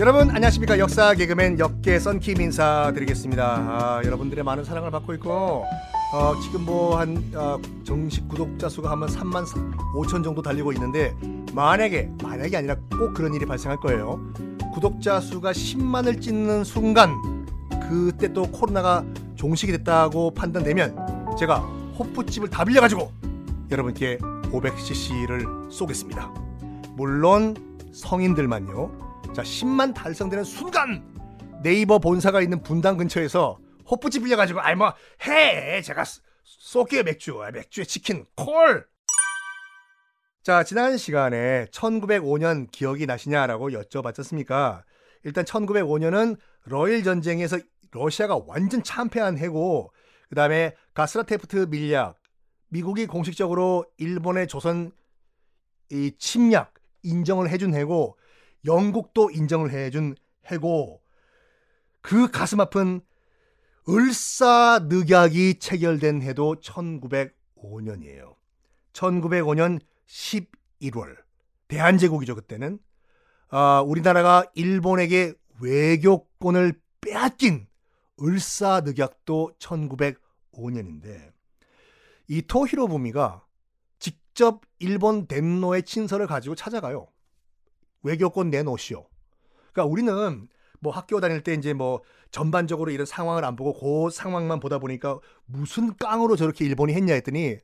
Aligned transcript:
여러분 0.00 0.30
안녕하십니까 0.30 0.78
역사 0.78 1.12
개그맨 1.12 1.58
역계 1.58 1.98
썬킴 1.98 2.40
인사드리겠습니다. 2.40 3.44
아, 3.44 4.00
여러분들의 4.04 4.44
많은 4.44 4.64
사랑을 4.64 4.90
받고 4.90 5.12
있고 5.14 5.64
어, 6.14 6.40
지금 6.42 6.64
뭐한 6.64 7.32
어, 7.34 7.60
정식 7.84 8.28
구독자 8.28 8.68
수가 8.68 8.90
한 8.90 9.00
3만 9.00 9.44
5천 9.96 10.24
정도 10.24 10.40
달리고 10.40 10.72
있는데 10.72 11.14
만약에 11.52 12.10
만약이 12.22 12.56
아니라 12.56 12.76
꼭 12.90 13.12
그런 13.12 13.34
일이 13.34 13.44
발생할 13.44 13.78
거예요. 13.80 14.20
구독자 14.72 15.20
수가 15.20 15.52
10만을 15.52 16.22
찍는 16.22 16.64
순간 16.64 17.14
그때 17.88 18.32
또 18.32 18.44
코로나가 18.44 19.04
종식이 19.34 19.72
됐다고 19.72 20.32
판단되면 20.32 21.36
제가 21.38 21.58
호프집을 21.98 22.48
다 22.48 22.64
빌려가지고 22.64 23.12
여러분께 23.70 24.18
500cc를 24.50 25.70
쏘겠습니다. 25.70 26.28
물론 26.96 27.54
성인들만요. 27.92 29.32
자 29.34 29.42
10만 29.42 29.94
달성되는 29.94 30.44
순간 30.44 31.04
네이버 31.62 31.98
본사가 31.98 32.40
있는 32.40 32.62
분당 32.62 32.96
근처에서 32.96 33.58
호프집 33.90 34.24
빌려가지고 34.24 34.60
아이 34.60 34.74
뭐 34.74 34.94
해 35.26 35.80
제가 35.82 36.04
쏠게요 36.44 37.02
맥주 37.04 37.42
아, 37.42 37.50
맥주에 37.50 37.84
치킨 37.84 38.24
콜. 38.36 38.86
자 40.42 40.62
지난 40.64 40.96
시간에 40.96 41.66
1905년 41.66 42.70
기억이 42.70 43.06
나시냐라고 43.06 43.70
여쭤봤었습니까? 43.70 44.82
일단 45.24 45.44
1905년은 45.44 46.38
러일 46.64 47.02
전쟁에서 47.02 47.58
러시아가 47.90 48.38
완전 48.46 48.82
참패한 48.82 49.36
해고 49.38 49.92
그 50.28 50.34
다음에 50.34 50.74
가스라테프트 50.94 51.66
밀약 51.70 52.16
미국이 52.68 53.06
공식적으로 53.06 53.84
일본의 53.96 54.46
조선 54.46 54.92
이 55.90 56.12
침략 56.18 56.74
인정을 57.02 57.48
해준 57.50 57.74
해고 57.74 58.18
영국도 58.64 59.30
인정을 59.30 59.70
해준 59.72 60.14
해고 60.50 61.02
그 62.00 62.30
가슴 62.30 62.60
아픈 62.60 63.00
을사늑약이 63.88 65.58
체결된 65.58 66.22
해도 66.22 66.56
1905년이에요. 66.56 68.34
1905년 68.92 69.80
11월 70.06 71.16
대한제국이죠 71.68 72.34
그때는 72.34 72.78
아, 73.50 73.82
우리나라가 73.86 74.44
일본에게 74.54 75.32
외교권을 75.60 76.80
빼앗긴 77.00 77.66
을사늑약도 78.20 79.52
1905년인데 79.58 81.37
이 82.28 82.42
토 82.42 82.66
히로부미가 82.66 83.44
직접 83.98 84.60
일본 84.78 85.26
덴노의 85.26 85.82
친서를 85.84 86.26
가지고 86.26 86.54
찾아가요. 86.54 87.08
외교권 88.02 88.50
내놓으시오. 88.50 89.06
그러니까 89.72 89.90
우리는 89.90 90.48
뭐 90.80 90.92
학교 90.92 91.20
다닐 91.20 91.42
때 91.42 91.54
이제 91.54 91.72
뭐 91.72 92.02
전반적으로 92.30 92.90
이런 92.90 93.06
상황을 93.06 93.44
안 93.44 93.56
보고 93.56 93.72
그 93.72 94.10
상황만 94.14 94.60
보다 94.60 94.78
보니까 94.78 95.18
무슨 95.46 95.96
깡으로 95.96 96.36
저렇게 96.36 96.64
일본이 96.64 96.92
했냐 96.94 97.14
했더니 97.14 97.56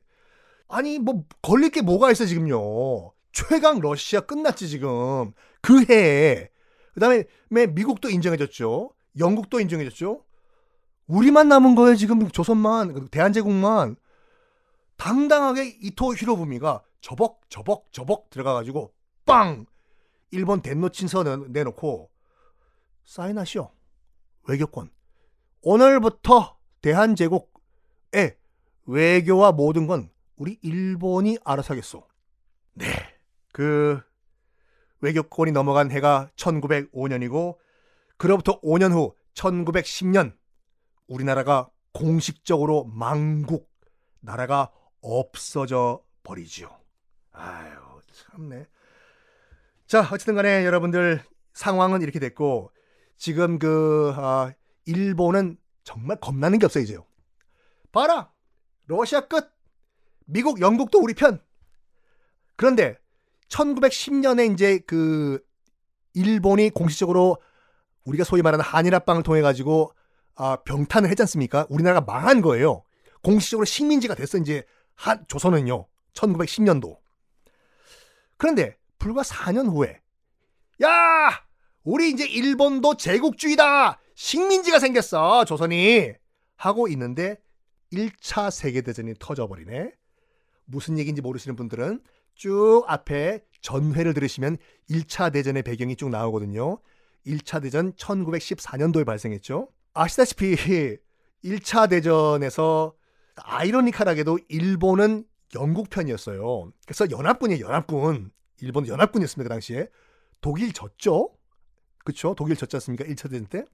아니 0.67 0.99
뭐 0.99 1.23
걸릴 1.41 1.69
게 1.69 1.81
뭐가 1.81 2.11
있어 2.11 2.25
지금요. 2.25 3.13
최강 3.31 3.79
러시아 3.79 4.21
끝났지 4.21 4.67
지금 4.67 5.33
그 5.61 5.85
해에 5.89 6.49
그다음에 6.93 7.25
미국도 7.69 8.09
인정해줬죠. 8.09 8.91
영국도 9.19 9.59
인정해줬죠. 9.59 10.23
우리만 11.07 11.47
남은 11.47 11.75
거예요 11.75 11.95
지금 11.95 12.27
조선만 12.29 13.07
대한제국만 13.09 13.95
당당하게 14.97 15.77
이토 15.81 16.15
히로부미가 16.15 16.83
저벅 17.01 17.41
저벅 17.49 17.91
저벅 17.91 18.29
들어가가지고 18.29 18.93
빵 19.25 19.65
일본 20.31 20.61
덴노 20.61 20.89
친서는 20.89 21.51
내놓고 21.51 22.09
사인하시오. 23.05 23.71
외교권. 24.47 24.89
오늘부터 25.61 26.57
대한제국의 26.81 28.37
외교와 28.85 29.51
모든 29.51 29.87
건 29.87 30.09
우리 30.35 30.59
일본이 30.61 31.37
알아서 31.43 31.73
하겠소. 31.73 32.07
네. 32.73 32.85
그 33.51 34.01
외교권이 35.01 35.51
넘어간 35.51 35.91
해가 35.91 36.29
1905년이고 36.35 37.57
그로부터 38.17 38.59
5년 38.61 38.91
후 38.91 39.15
1910년 39.33 40.35
우리나라가 41.07 41.69
공식적으로 41.93 42.85
망국 42.85 43.69
나라가 44.19 44.71
없어져 45.05 46.03
버리지요. 46.23 46.69
아유 47.31 47.85
참네. 48.31 48.65
자, 49.87 50.07
어쨌든 50.11 50.35
간에 50.35 50.65
여러분들 50.65 51.21
상황은 51.53 52.01
이렇게 52.01 52.19
됐고 52.19 52.71
지금 53.17 53.59
그 53.59 54.13
아, 54.15 54.51
일본은 54.85 55.57
정말 55.83 56.19
겁나는 56.19 56.59
게 56.59 56.65
없어요, 56.65 56.83
이제요. 56.83 57.05
봐라. 57.91 58.31
러시아 58.87 59.27
끝. 59.27 59.51
미국, 60.25 60.59
영국도 60.59 60.99
우리 60.99 61.13
편. 61.13 61.39
그런데 62.55 62.97
1910년에 63.49 64.51
이제 64.53 64.79
그 64.87 65.39
일본이 66.13 66.71
공식적으로 66.71 67.37
우리가 68.05 68.23
소위 68.23 68.41
말하는 68.41 68.65
한일합방을 68.65 69.23
통해 69.23 69.41
가지고 69.41 69.93
아, 70.35 70.57
병탄을 70.63 71.09
했지 71.09 71.21
않습니까? 71.21 71.67
우리나라가 71.69 72.01
망한 72.01 72.41
거예요. 72.41 72.83
공식적으로 73.21 73.65
식민지가 73.65 74.15
됐어 74.15 74.37
이제 74.37 74.65
한 74.95 75.25
조선은요. 75.27 75.87
1910년도. 76.13 76.97
그런데 78.37 78.77
불과 78.97 79.21
4년 79.21 79.67
후에 79.71 80.01
야! 80.83 81.45
우리 81.83 82.09
이제 82.09 82.25
일본도 82.25 82.97
제국주의다! 82.97 83.99
식민지가 84.15 84.79
생겼어 84.79 85.45
조선이! 85.45 86.13
하고 86.57 86.87
있는데 86.87 87.37
1차 87.93 88.49
세계대전이 88.51 89.15
터져버리네. 89.19 89.91
무슨 90.65 90.97
얘기인지 90.97 91.21
모르시는 91.21 91.55
분들은 91.55 92.01
쭉 92.33 92.83
앞에 92.87 93.41
전회를 93.61 94.13
들으시면 94.13 94.57
1차 94.89 95.31
대전의 95.31 95.63
배경이 95.63 95.95
쭉 95.95 96.09
나오거든요. 96.09 96.79
1차 97.25 97.61
대전 97.61 97.93
1914년도에 97.93 99.05
발생했죠. 99.05 99.69
아시다시피 99.93 100.55
1차 101.43 101.89
대전에서 101.89 102.93
아이러니컬하게도 103.35 104.39
일본은 104.47 105.25
영국 105.55 105.89
편이었어요 105.89 106.71
그래서 106.85 107.09
연합군이에요 107.09 107.65
연합군 107.65 108.31
일본 108.61 108.87
연합군이었습니다. 108.87 109.47
그 109.47 109.49
당시에. 109.49 109.87
독일 110.41 110.73
졌죠? 110.73 111.31
그쵸? 112.03 112.35
독일 112.35 112.55
졌지 112.55 112.75
않습니까? 112.75 113.03
1차 113.05 113.29
대전 113.29 113.47
때. 113.47 113.65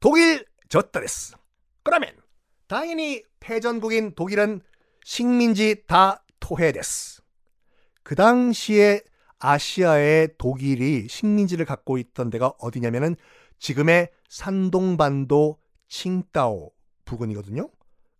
독일 0.00 0.46
졌다 0.68 1.00
됐어. 1.00 1.36
그러면 1.82 2.14
당연히 2.66 3.22
패전국인 3.40 4.14
독일은 4.14 4.60
식민지 5.04 5.84
다 5.86 6.24
토해됐어. 6.40 7.22
그 8.02 8.14
당시에 8.14 9.02
아시아의 9.38 10.36
독일이 10.38 11.08
식민지를 11.08 11.64
갖고 11.64 11.98
있던 11.98 12.30
데가 12.30 12.48
어디냐면은 12.58 13.16
지금의 13.58 14.10
산동반도 14.28 15.58
칭따오 15.88 16.72
부근이거든요. 17.04 17.70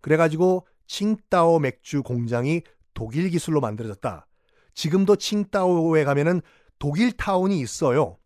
그래가지고 0.04 0.66
칭따오 0.86 1.60
맥주 1.60 2.02
공장이 2.02 2.60
독일 2.92 3.30
기술로 3.30 3.62
만들어졌다. 3.62 4.26
지금도 4.74 5.16
칭따오에 5.16 6.04
가면은 6.04 6.42
독일 6.78 7.10
타운이 7.12 7.58
있어요. 7.58 8.18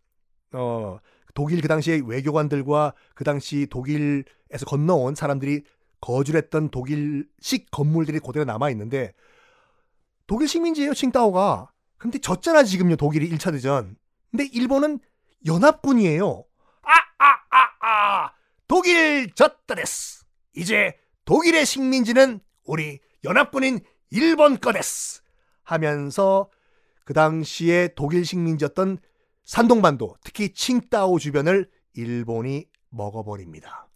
어, 0.55 0.99
독일 1.35 1.61
그 1.61 1.69
당시에 1.69 2.03
외교관들과 2.05 2.95
그 3.15 3.23
당시 3.23 3.69
독일에서 3.71 4.67
건너온 4.67 5.15
사람들이 5.15 5.63
거주를 6.01 6.43
했던 6.43 6.69
독일식 6.69 7.71
건물들이 7.71 8.19
그대로 8.19 8.45
남아 8.45 8.71
있는데 8.71 9.13
독일 10.27 10.49
식민지예요, 10.49 10.95
칭따오가. 10.95 11.71
근데 11.97 12.19
졌잖아, 12.19 12.65
지금요, 12.65 12.97
독일이 12.97 13.31
1차 13.31 13.53
대전. 13.53 13.95
근데 14.33 14.49
일본은 14.53 14.99
연합군이에요. 15.47 16.45
아, 16.83 16.91
아, 17.25 17.31
아, 17.51 17.87
아! 17.87 18.33
독일 18.67 19.33
졌다 19.33 19.77
됐스. 19.77 20.25
이제 20.57 20.97
독일의 21.29 21.67
식민지는 21.67 22.41
우리 22.65 23.01
연합군인 23.23 23.81
일본 24.09 24.59
거됐스. 24.59 25.21
하면서 25.63 26.49
그 27.05 27.13
당시에 27.13 27.91
독일 27.95 28.25
식민지였던 28.25 28.97
산동반도, 29.45 30.17
특히 30.25 30.55
칭따오 30.55 31.19
주변을 31.19 31.69
일본이 31.93 32.65
먹어버립니다. 32.89 33.91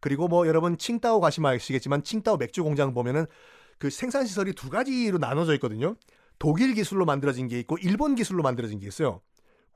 그리고 0.00 0.28
뭐 0.28 0.46
여러분 0.46 0.78
칭따오 0.78 1.20
가시면 1.20 1.56
아시겠지만 1.56 2.02
칭따오 2.02 2.38
맥주 2.38 2.64
공장 2.64 2.94
보면은 2.94 3.26
그 3.78 3.90
생산 3.90 4.24
시설이 4.24 4.54
두 4.54 4.70
가지로 4.70 5.18
나눠져 5.18 5.52
있거든요. 5.56 5.96
독일 6.38 6.72
기술로 6.72 7.04
만들어진 7.04 7.48
게 7.48 7.60
있고 7.60 7.76
일본 7.82 8.14
기술로 8.14 8.42
만들어진 8.42 8.78
게 8.78 8.86
있어요. 8.86 9.20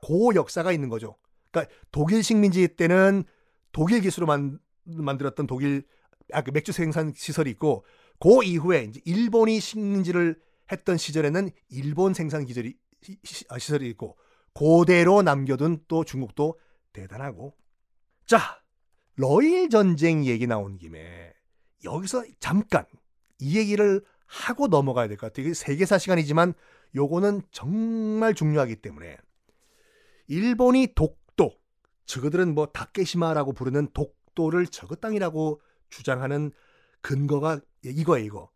고 0.01 0.33
역사가 0.33 0.71
있는 0.71 0.89
거죠. 0.89 1.15
그러니까 1.51 1.71
독일 1.91 2.23
식민지 2.23 2.67
때는 2.69 3.23
독일 3.71 4.01
기술로 4.01 4.25
만, 4.25 4.57
만들었던 4.85 5.45
독일 5.45 5.83
아, 6.31 6.41
그 6.41 6.51
맥주 6.51 6.71
생산 6.71 7.13
시설이 7.15 7.49
있고 7.51 7.85
그 8.19 8.43
이후에 8.43 8.83
이제 8.83 9.01
일본이 9.05 9.59
식민지를 9.59 10.39
했던 10.71 10.97
시절에는 10.97 11.49
일본 11.69 12.13
생산 12.13 12.45
기절이 12.45 12.75
아, 13.49 13.57
시설이 13.59 13.89
있고 13.89 14.17
고대로 14.53 15.21
남겨둔 15.21 15.83
또 15.87 16.03
중국도 16.03 16.59
대단하고 16.93 17.55
자 18.25 18.61
러일 19.15 19.69
전쟁 19.69 20.25
얘기 20.25 20.47
나온 20.47 20.77
김에 20.77 21.33
여기서 21.83 22.23
잠깐 22.39 22.85
이 23.39 23.57
얘기를 23.57 24.03
하고 24.25 24.67
넘어가야 24.67 25.07
될 25.07 25.17
것 25.17 25.27
같아요. 25.27 25.45
이게 25.45 25.53
세계사 25.53 25.97
시간이지만 25.97 26.53
요거는 26.95 27.41
정말 27.51 28.33
중요하기 28.33 28.77
때문에 28.77 29.17
일본이 30.27 30.93
독도, 30.95 31.51
저그들은 32.05 32.53
뭐 32.55 32.67
다케시마라고 32.67 33.53
부르는 33.53 33.89
독도를 33.93 34.67
저그 34.67 34.99
땅이라고 34.99 35.61
주장하는 35.91 36.51
근거가 37.01 37.59
이거예요, 37.83 38.25
이거. 38.25 38.49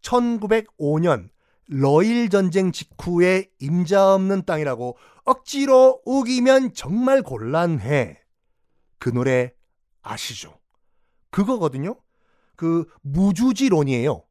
1905년 0.00 1.28
러일 1.66 2.30
전쟁 2.30 2.72
직후에 2.72 3.50
임자 3.58 4.14
없는 4.14 4.46
땅이라고 4.46 4.96
억지로 5.24 6.00
우기면 6.06 6.72
정말 6.72 7.22
곤란해. 7.22 8.22
그 8.98 9.10
노래 9.10 9.52
아시죠? 10.00 10.58
그거거든요. 11.30 11.96
그 12.56 12.86
무주지론이에요. 13.02 14.24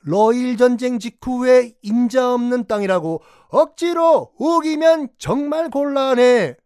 러일 0.00 0.58
전쟁 0.58 0.98
직후에 0.98 1.74
임자 1.80 2.34
없는 2.34 2.66
땅이라고 2.66 3.22
억지로 3.48 4.34
우기면 4.38 5.08
정말 5.18 5.70
곤란해. 5.70 6.56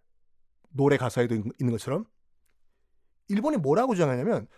노래 0.70 0.96
가사에도 0.96 1.36
있는 1.36 1.70
것처럼 1.70 2.04
일본이 3.28 3.56
뭐라고 3.56 3.94
주장하냐면 3.94 4.48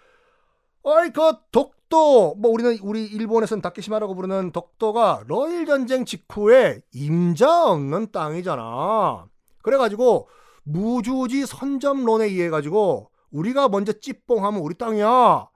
어이 0.83 1.11
그 1.11 1.21
독도 1.53 2.35
뭐 2.37 2.51
우리는 2.51 2.79
우리 2.83 3.05
일본에서는 3.07 3.61
다케시마라고 3.61 4.15
부르는 4.15 4.53
독도가 4.53 5.25
러일 5.27 5.67
전쟁 5.67 6.05
직후에 6.05 6.81
임자 6.93 7.67
없는 7.67 8.13
땅이잖아. 8.13 9.27
그래가지고 9.63 10.29
무주지 10.63 11.47
선점론에 11.47 12.27
의해 12.27 12.49
가지고 12.49 13.11
우리가 13.31 13.69
먼저 13.69 13.93
찌뽕하면 13.93 14.61
우리 14.61 14.77
땅이야. 14.77 15.49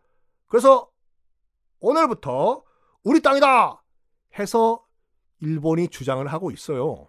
그래서 0.48 0.88
오늘부터 1.80 2.62
우리 3.02 3.20
땅이다 3.20 3.82
해서 4.38 4.84
일본이 5.40 5.88
주장을 5.88 6.26
하고 6.26 6.50
있어요. 6.50 7.08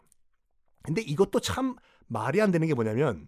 근데 0.84 1.02
이것도 1.02 1.40
참 1.40 1.76
말이 2.08 2.42
안 2.42 2.52
되는 2.52 2.68
게 2.68 2.74
뭐냐면 2.74 3.28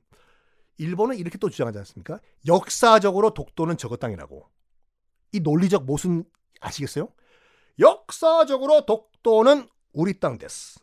일본은 0.78 1.18
이렇게 1.18 1.38
또 1.38 1.50
주장하지 1.50 1.78
않습니까? 1.80 2.20
역사적으로 2.46 3.32
독도는 3.34 3.78
저거 3.78 3.98
땅이라고. 3.98 4.48
이 5.32 5.40
논리적 5.40 5.86
모순 5.86 6.24
아시겠어요? 6.60 7.10
역사적으로 7.80 8.86
독도는 8.86 9.68
우리 9.94 10.20
땅 10.20 10.38
됐어. 10.38 10.80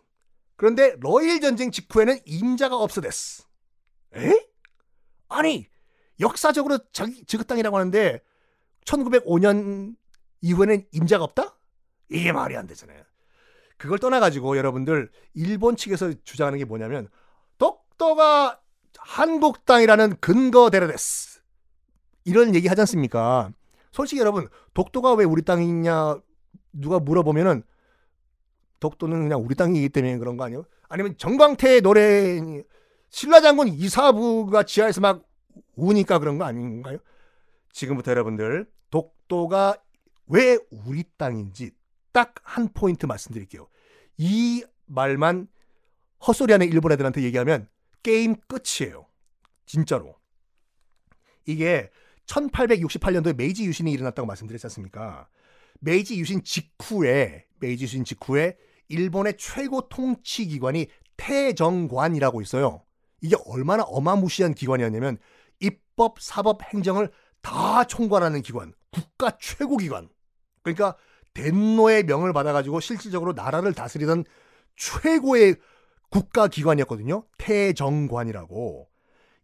그런데 0.56 0.96
러일 1.00 1.40
전쟁 1.40 1.70
직후에는 1.70 2.18
임자가 2.24 2.76
없어됐어. 2.76 3.44
에? 4.16 4.46
아니 5.28 5.66
역사적으로 6.20 6.78
자기 6.92 7.24
저그 7.24 7.44
땅이라고 7.44 7.76
하는데 7.76 8.20
1905년 8.84 9.96
이후에는 10.40 10.86
임자가 10.92 11.24
없다? 11.24 11.56
이게 12.10 12.32
말이 12.32 12.56
안 12.56 12.66
되잖아요. 12.66 13.02
그걸 13.76 13.98
떠나가지고 13.98 14.56
여러분들 14.56 15.10
일본 15.34 15.76
측에서 15.76 16.12
주장하는 16.22 16.58
게 16.58 16.64
뭐냐면 16.64 17.08
독도가 17.58 18.60
한국 18.98 19.64
땅이라는 19.64 20.18
근거 20.20 20.70
대로 20.70 20.86
됐어. 20.86 21.40
이런 22.24 22.54
얘기 22.54 22.68
하지 22.68 22.80
않습니까? 22.82 23.52
솔직히 23.94 24.20
여러분 24.20 24.48
독도가 24.74 25.14
왜 25.14 25.24
우리 25.24 25.42
땅이냐 25.42 26.18
누가 26.72 26.98
물어보면은 26.98 27.62
독도는 28.80 29.22
그냥 29.22 29.40
우리 29.40 29.54
땅이기 29.54 29.88
때문에 29.90 30.18
그런 30.18 30.36
거 30.36 30.44
아니에요? 30.44 30.64
아니면 30.88 31.16
정광태의 31.16 31.80
노래 31.80 32.40
신라장군 33.10 33.68
이사부가 33.68 34.64
지하에서 34.64 35.00
막 35.00 35.22
우니까 35.76 36.18
그런 36.18 36.38
거 36.38 36.44
아닌가요? 36.44 36.98
지금부터 37.70 38.10
여러분들 38.10 38.66
독도가 38.90 39.76
왜 40.26 40.58
우리 40.70 41.04
땅인지 41.16 41.70
딱 42.12 42.34
한 42.42 42.68
포인트 42.72 43.06
말씀드릴게요. 43.06 43.68
이 44.16 44.64
말만 44.86 45.48
헛소리 46.26 46.52
하는 46.52 46.68
일본 46.68 46.92
애들한테 46.92 47.22
얘기하면 47.22 47.68
게임 48.02 48.34
끝이에요. 48.48 49.06
진짜로. 49.66 50.16
이게 51.46 51.90
1868년도에 52.26 53.36
메이지 53.36 53.64
유신이 53.64 53.90
일어났다고 53.92 54.26
말씀드렸지 54.26 54.66
않습니까? 54.66 55.28
메이지 55.80 56.18
유신 56.18 56.42
직후에 56.42 57.46
메이지 57.60 57.84
유신 57.84 58.04
직후에 58.04 58.56
일본의 58.88 59.36
최고 59.38 59.88
통치 59.88 60.46
기관이 60.46 60.88
태정관이라고 61.16 62.42
있어요. 62.42 62.82
이게 63.20 63.36
얼마나 63.46 63.82
어마무시한 63.84 64.54
기관이었냐면 64.54 65.18
입법, 65.60 66.20
사법, 66.20 66.62
행정을 66.62 67.10
다 67.40 67.84
총괄하는 67.84 68.42
기관, 68.42 68.74
국가 68.90 69.36
최고 69.38 69.76
기관. 69.76 70.08
그러니까 70.62 70.96
덴노의 71.34 72.04
명을 72.04 72.32
받아가지고 72.32 72.80
실질적으로 72.80 73.32
나라를 73.32 73.74
다스리던 73.74 74.24
최고의 74.76 75.56
국가 76.10 76.48
기관이었거든요. 76.48 77.24
태정관이라고. 77.38 78.88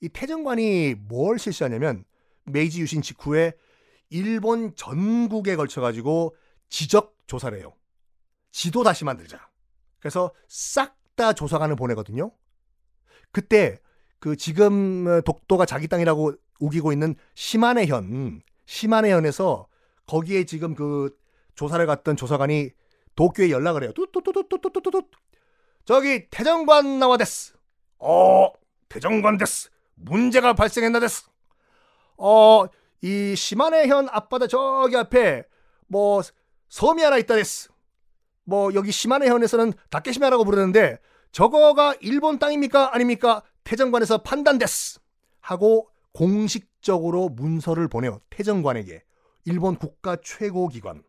이 0.03 0.09
태정관이 0.09 0.95
뭘 0.95 1.39
실시하냐면 1.39 2.05
메이지 2.51 2.81
유신 2.81 3.03
직후에 3.03 3.53
일본 4.09 4.75
전국에 4.77 5.57
걸쳐 5.57 5.81
가지고 5.81 6.37
지적 6.69 7.17
조사를 7.27 7.57
해요. 7.57 7.75
지도 8.53 8.83
다시 8.83 9.05
만들자. 9.05 9.49
그래서 10.01 10.33
싹 10.49 11.01
다 11.21 11.35
조사관을 11.35 11.77
보내거든요. 11.77 12.33
그때 13.31 13.79
그 14.21 14.37
지금 14.37 15.21
독도가 15.23 15.67
자기 15.67 15.87
땅이라고 15.87 16.33
우기고 16.61 16.93
있는 16.93 17.15
시마네현, 17.35 18.41
시마네현에서 18.65 19.69
거기에 20.07 20.45
지금 20.45 20.75
그 20.75 21.15
조사를 21.57 21.85
갔던 21.85 22.17
조사관이 22.17 22.71
도쿄에 23.17 23.51
연락을 23.51 23.83
해요. 23.83 23.93
뚜뚜뚜뚜뚜뚜뚜 23.95 25.03
저기 25.85 26.27
태정관 26.31 26.99
나와 26.99 27.19
됐스. 27.19 27.53
어, 27.99 28.51
태정관 28.89 29.37
됐스. 29.37 29.69
문제가 29.97 30.55
발생했나 30.55 31.01
됐스. 31.01 31.25
어, 32.21 32.67
이 33.01 33.35
시마네현 33.35 34.09
앞바다 34.11 34.47
저기 34.47 34.95
앞에 34.97 35.45
뭐 35.89 36.23
섬이 36.69 37.03
하나 37.03 37.17
있다 37.17 37.35
됐스. 37.35 37.71
뭐 38.45 38.73
여기 38.75 38.93
시마네현에서는 38.93 39.73
다케시마라고 39.89 40.45
부르는데 40.45 40.99
저거가 41.33 41.95
일본 42.01 42.39
땅입니까 42.39 42.95
아닙니까? 42.95 43.43
태정관에서 43.65 44.19
판단됐스. 44.19 45.01
하고 45.41 45.89
공식적으로 46.13 47.31
문서를 47.31 47.89
보내요. 47.89 48.21
태정관에게. 48.29 49.03
일본 49.47 49.77
국가 49.77 50.17
최고 50.23 50.69
기관. 50.69 51.03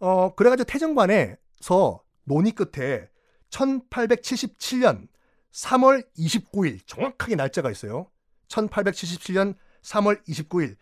어, 0.00 0.34
그래가지고 0.34 0.66
태정관에서 0.66 2.02
논의 2.24 2.52
끝에 2.52 3.08
1877년 3.50 5.08
3월 5.52 6.06
29일 6.18 6.80
정확하게 6.86 7.36
날짜가 7.36 7.70
있어요. 7.70 8.10
1877년 8.48 9.54
3월 9.82 10.24
29일 10.26 10.76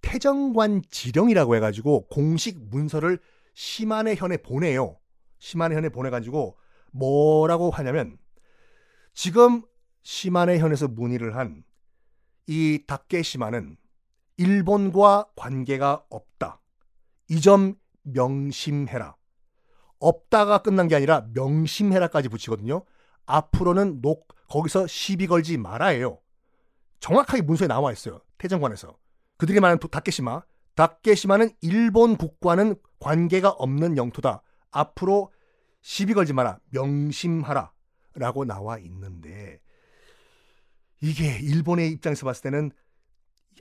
태정관 0.00 0.82
지령이라고 0.90 1.56
해가지고 1.56 2.06
공식 2.08 2.58
문서를 2.70 3.18
시마네현에 3.54 4.38
보내요. 4.38 4.98
시마네현에 5.38 5.88
보내가지고 5.88 6.56
뭐라고 6.92 7.70
하냐면 7.70 8.18
지금 9.14 9.62
시마네현에서 10.02 10.88
문의를 10.88 11.36
한 11.36 11.66
이 12.46 12.84
다케시마는 12.86 13.76
일본과 14.36 15.26
관계가 15.36 16.04
없다. 16.08 16.60
이 17.28 17.40
점 17.40 17.74
명심해라. 18.02 19.16
없다가 19.98 20.58
끝난 20.58 20.86
게 20.86 20.94
아니라 20.94 21.26
명심해라까지 21.32 22.28
붙이거든요. 22.28 22.84
앞으로는 23.24 24.00
녹 24.00 24.28
거기서 24.48 24.86
시비 24.86 25.26
걸지 25.26 25.56
말아예요. 25.56 26.20
정확하게 27.00 27.42
문서에 27.42 27.66
나와 27.66 27.90
있어요. 27.92 28.20
태정관에서. 28.38 28.96
그들이 29.38 29.60
말하는 29.60 29.78
다케시마. 29.78 30.42
다케시마는 30.74 31.50
일본 31.60 32.16
국과는 32.16 32.76
관계가 33.00 33.50
없는 33.50 33.96
영토다. 33.96 34.42
앞으로 34.70 35.32
시비 35.80 36.14
걸지 36.14 36.32
마라. 36.32 36.58
명심하라. 36.70 37.72
라고 38.14 38.44
나와 38.44 38.78
있는데 38.78 39.60
이게 41.02 41.38
일본의 41.38 41.90
입장에서 41.92 42.24
봤을 42.24 42.42
때는 42.42 42.72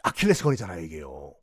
아킬레스건이잖아요, 0.03 0.81
이게요. 0.85 1.33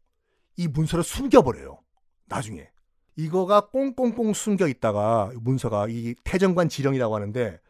이 0.57 0.69
문서를 0.69 1.05
숨겨버려요. 1.05 1.79
나중에. 2.27 2.69
이거가 3.17 3.69
꽁꽁꽁 3.69 4.33
숨겨 4.33 4.67
있다가 4.67 5.33
문서가 5.37 5.87
이 5.89 6.15
태정관 6.25 6.69
지령이라고 6.71 7.15
하는데 7.15 7.61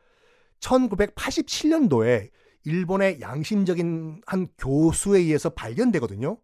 1987년도에 0.61 2.31
일본의 2.65 3.21
양심적인 3.21 4.23
한 4.27 4.49
교수에 4.59 5.21
의해서 5.21 5.51
발견되거든요. 5.51 6.39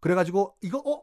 그래가지고 0.00 0.56
이거 0.62 0.78
어 0.78 1.02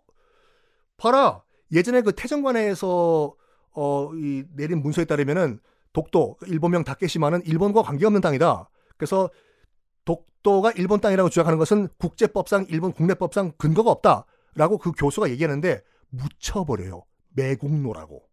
봐라 0.97 1.43
예전에 1.71 2.01
그 2.01 2.13
태정관에서 2.13 3.35
어, 3.73 4.11
이 4.15 4.43
내린 4.55 4.81
문서에 4.81 5.05
따르면은 5.05 5.59
독도 5.93 6.37
일본명 6.47 6.83
다케시마는 6.83 7.43
일본과 7.45 7.83
관계없는 7.83 8.21
땅이다. 8.21 8.69
그래서 8.97 9.29
독도가 10.05 10.71
일본 10.71 10.99
땅이라고 10.99 11.29
주장하는 11.29 11.59
것은 11.59 11.89
국제법상 11.97 12.65
일본 12.69 12.91
국내법상 12.93 13.53
근거가 13.57 13.91
없다라고 13.91 14.79
그 14.79 14.91
교수가 14.93 15.29
얘기하는데 15.29 15.81
묻혀버려요. 16.09 17.03
매국노라고. 17.35 18.23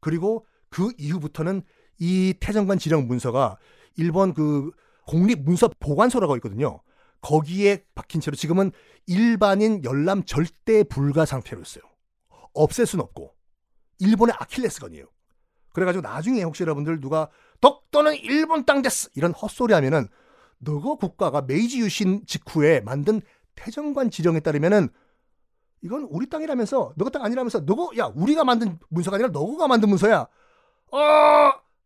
그리고 0.00 0.46
그 0.68 0.90
이후부터는 0.98 1.62
이 1.98 2.34
태정관 2.40 2.78
지령 2.78 3.06
문서가 3.06 3.58
일본 3.96 4.34
그 4.34 4.72
공립 5.08 5.40
문서 5.42 5.70
보관소라고 5.80 6.36
있거든요. 6.36 6.82
거기에 7.22 7.84
박힌 7.94 8.20
채로 8.20 8.36
지금은 8.36 8.72
일반인 9.06 9.82
열람 9.82 10.24
절대 10.24 10.84
불가 10.84 11.24
상태로 11.24 11.62
있어요. 11.62 11.82
없앨 12.52 12.84
수는 12.86 13.02
없고 13.04 13.34
일본의 14.00 14.34
아킬레스건이에요. 14.38 15.06
그래가지고 15.72 16.02
나중에 16.02 16.42
혹시 16.42 16.62
여러분들 16.62 17.00
누가 17.00 17.30
독도는 17.62 18.16
일본 18.16 18.66
땅 18.66 18.82
됐어 18.82 19.08
이런 19.14 19.32
헛소리 19.32 19.72
하면은 19.72 20.08
너거 20.58 20.96
국가가 20.96 21.40
메이지 21.40 21.80
유신 21.80 22.24
직후에 22.26 22.80
만든 22.80 23.22
태정관 23.54 24.10
지령에 24.10 24.40
따르면은 24.40 24.90
이건 25.82 26.06
우리 26.10 26.28
땅이라면서 26.28 26.92
너가 26.96 27.10
땅 27.10 27.24
아니라면서 27.24 27.60
너거 27.60 27.92
야 27.96 28.10
우리가 28.14 28.44
만든 28.44 28.78
문서가 28.90 29.14
아니라 29.16 29.30
너가 29.30 29.68
만든 29.68 29.88
문서야. 29.88 30.26
어 30.92 30.98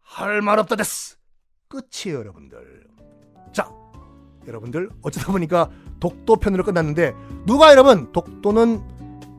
할 0.02 0.42
말 0.42 0.58
없다 0.58 0.76
됐어. 0.76 1.16
끝이에요 1.68 2.18
여러분들. 2.18 2.86
자 4.42 4.48
여러분들 4.48 4.90
어쩌다 5.02 5.32
보니까 5.32 5.70
독도 6.00 6.36
편으로 6.36 6.64
끝났는데 6.64 7.14
누가 7.46 7.70
여러분 7.70 8.10
독도는 8.12 8.82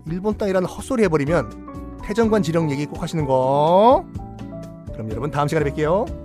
일본 0.08 0.38
땅이라는 0.38 0.68
헛소리 0.68 1.04
해버리면 1.04 2.02
태정관 2.04 2.44
지령 2.44 2.70
얘기 2.72 2.86
꼭 2.86 3.02
하시는 3.02 3.26
거. 3.26 4.06
그럼 4.92 5.10
여러분 5.10 5.32
다음 5.32 5.48
시간에 5.48 5.70
뵐게요. 5.72 6.23